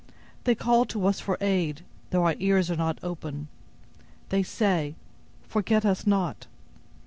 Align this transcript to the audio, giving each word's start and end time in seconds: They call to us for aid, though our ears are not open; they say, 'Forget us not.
They 0.45 0.55
call 0.55 0.85
to 0.85 1.05
us 1.05 1.19
for 1.19 1.37
aid, 1.41 1.83
though 2.09 2.25
our 2.25 2.33
ears 2.39 2.71
are 2.71 2.75
not 2.75 2.97
open; 3.03 3.49
they 4.29 4.41
say, 4.41 4.95
'Forget 5.47 5.85
us 5.85 6.07
not. 6.07 6.47